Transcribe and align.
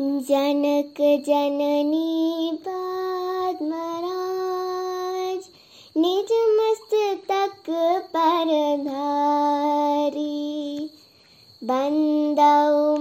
जनक 0.00 0.98
जननी 1.26 2.50
पद्मराज 2.52 5.48
निज 5.96 6.32
मस्तक 6.58 7.70
पर 8.16 8.52
धारी। 8.84 10.90
बंदौ 11.64 12.96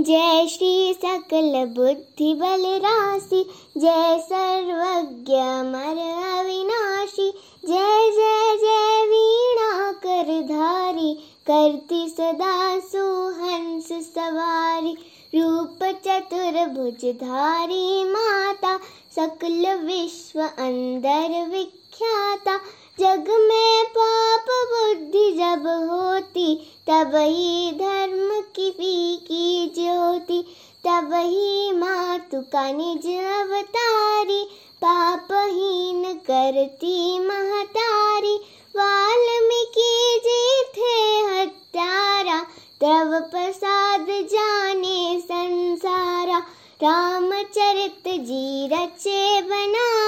जय 0.00 0.46
श्री 0.48 0.94
सकल 0.94 1.64
बुद्धि 1.66 2.34
बल 2.34 2.64
राशि, 2.64 3.46
जय 3.76 4.18
सर्वज्ञ 4.22 5.34
मर 5.72 5.98
अविनाशी, 6.38 7.30
जय 7.64 8.10
जय 8.10 8.56
जय 8.56 9.04
वीणा 9.06 9.92
कर 9.92 10.40
धारी, 10.42 11.14
करती 11.50 12.08
सदा 12.08 12.78
सुहंस 12.78 13.88
सवारी, 13.88 14.96
रूप 15.34 15.78
चतुर्भुज 16.06 17.04
धारी 17.04 18.04
माता, 18.04 18.76
सकल 19.16 19.86
विश्व 19.86 20.40
अंदर 20.40 21.46
विख्याता 21.50 22.60
जग 22.98 23.24
में 23.28 23.84
पाप 23.98 24.46
बुद्धि 24.48 25.32
जब 25.32 25.90
होती, 25.90 26.54
तब 26.86 27.12
ही 27.14 27.72
धर्म 27.72 28.40
की 28.40 28.70
फीकी 28.70 29.72
ज्योति, 29.74 30.42
तब 30.86 31.10
ही 31.14 31.72
मातु 31.72 32.40
का 32.40 32.72
निज 32.72 33.06
अवतारी, 33.24 34.44
पापहीन 34.84 36.04
करती 36.04 37.18
महतारी। 37.18 38.40
वाल्मीकि 38.76 40.20
जी 40.26 40.62
थे 40.62 41.20
हत्यारा 41.20 42.40
तब 42.82 43.28
प्रसाद 43.30 44.06
जाने 44.10 45.20
संसारा। 45.20 46.38
रामचरित 46.82 48.02
जी 48.08 48.66
रचे 48.66 49.38
आदि 49.38 49.99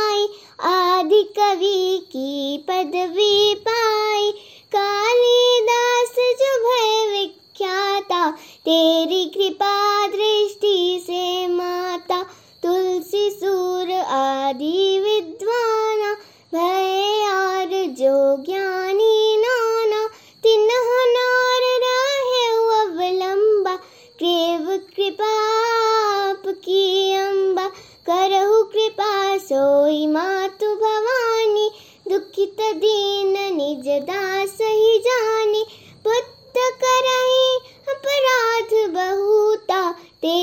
कवि 1.52 2.06
की 2.06 2.58
पदवी 2.58 3.54
पाई। 3.54 4.30
कालिदास 4.76 6.14
जो 6.18 6.58
भय 6.58 7.18
विख्याता, 7.18 8.30
तेरी 8.58 9.24
कृपा 9.24 10.06
दृष्टि 10.06 11.00
से 11.06 11.46
माता। 11.46 12.22
तुलसी, 12.62 13.30
सूर 13.30 13.92
आदि 14.06 14.98
विद्वाना, 15.00 16.14
भय 16.54 17.28
और 17.28 17.86
जो 17.86 18.44
ज्ञानी 18.44 19.36
नाना। 19.36 20.06
तिन्ह 20.42 21.06
नार 21.06 21.80
रहे 21.80 22.46
अवलंबा। 22.80 23.76
क्रेव 24.18 24.80
कृपा 24.96 25.52
की 26.52 27.14
अम्बा 27.14 27.70
करहु 28.10 28.62
कृपा 28.62 29.38
सोई 29.38 30.06
मातु। 30.06 30.61
दीन 32.72 33.54
निज 33.56 34.02
दास 34.02 34.58
ही 34.60 34.98
जानी, 34.98 35.64
पुत्र 36.04 36.70
करही 36.84 37.56
अपराध 37.88 38.90
बहुता। 38.90 39.92
ते 39.92 40.36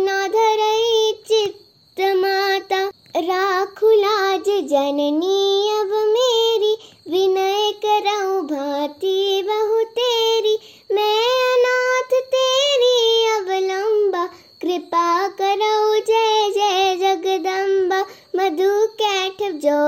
न 0.00 0.06
धरई 0.06 1.12
चित्त 1.28 2.00
माता। 2.00 2.90
राखु 3.16 3.90
लाज 3.90 4.44
जननी 4.46 5.70
अब 5.70 5.92
मेरी, 6.08 6.76
विनय 7.10 7.72
करऊँ 7.84 8.42
भांति 8.42 9.42
बहु 9.46 9.82
तेरी। 9.82 10.58
मैं 10.92 11.54
अनाथ 11.54 12.20
तेरी 12.20 13.26
अवलंबा 13.28 14.26
कृपा 14.62 15.28
करो 15.28 15.96
जय 15.98 16.50
जय 16.50 16.96
जगदम्बा 16.96 18.00
मधु 18.36 18.86
कैठ 19.02 19.52
जो 19.52 19.78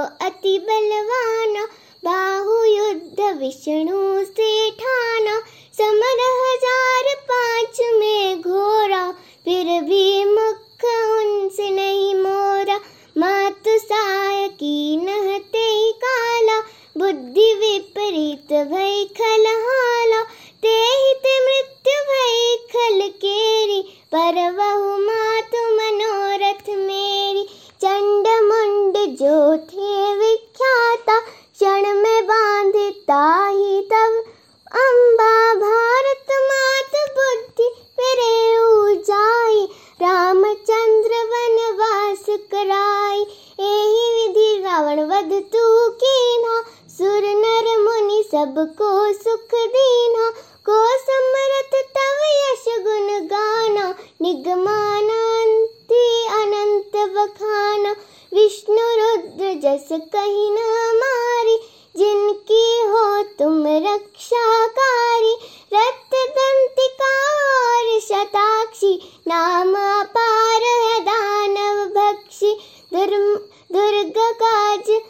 सबको 48.39 49.13
सुख 49.13 49.55
दीना, 49.55 50.31
को 50.69 50.99
समरथ 50.99 51.83
तव 51.97 52.27
यश 52.27 52.79
गुण 52.79 53.27
गाना, 53.27 53.95
निगमानंती 54.23 56.27
अनंत 56.27 56.97
बखाना। 56.97 57.97
विष्णु 58.35 58.77
रुद्र 58.77 59.55
जस 59.55 59.89
कहीं 59.93 60.53
न 60.53 60.57
हमारी 60.57 61.59
जिनकी 61.97 62.83
हो 62.83 63.23
तुम 63.23 63.67
रक्षाकारी। 63.67 65.37
रक्त 65.75 66.15
दंतिका 66.15 67.49
और 67.49 68.01
शताक्षी, 68.01 69.23
नाम 69.29 70.01
अपार 70.01 70.63
है 70.63 71.01
दानव 71.01 71.85
भक्षी। 71.85 72.61
दुर् 72.95 73.39
दुर्गा 73.73 74.33
काज 74.33 75.01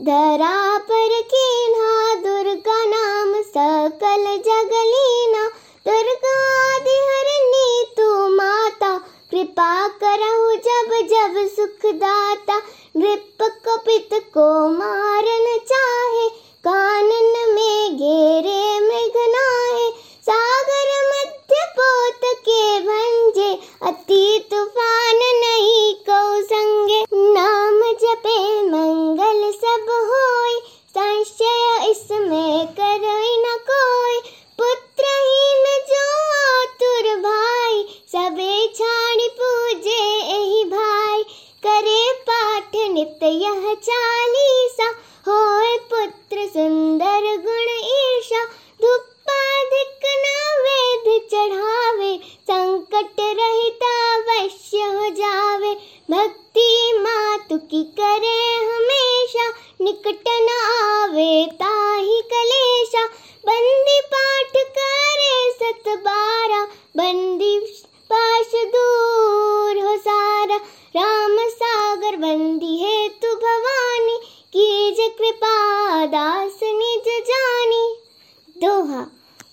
धरा 0.00 0.78
पर 0.78 1.22
कीन्हा, 1.22 2.14
दुर्गा 2.14 2.37
सकल 3.58 4.24
जगलीना 4.46 5.44
दुर्गा 5.86 6.34
आदि 6.56 6.96
हरनी 7.06 7.84
तू 7.96 8.06
माता। 8.28 8.90
कृपा 9.30 9.72
करहु 10.02 10.52
जब 10.66 10.92
जब 11.12 11.38
सुख 11.48 11.86
दाता 11.94 12.58
नृप 12.96 13.42
कपित 13.66 14.14
को 14.34 14.46
मारन 14.68 15.58
चाहे। 15.70 16.28
कानन 16.64 17.34
में 17.54 17.96
घेरे 17.96 18.62
मृगनाहे 18.80 19.90
सागर 20.28 20.94
मध्य 21.10 21.64
पोत 21.78 22.20
के 22.40 22.62
भंजे 22.80 23.52
अति 23.82 24.47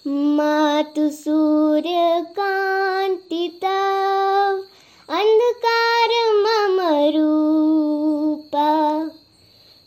मातु 0.08 1.10
सूर्यकान्ति 1.10 3.60
तव 3.64 4.60
अन्धकार 5.10 6.12
मम 6.36 6.78
रूप। 7.16 8.54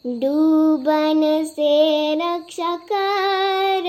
डूबन 0.06 1.22
से 1.44 2.14
रक्षा 2.14 2.76
कर 2.92 3.86